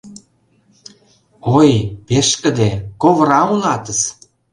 Ой, 1.57 1.71
пешкыде, 2.05 2.69
ковыра 3.01 3.41
улатыс?.. 3.51 4.01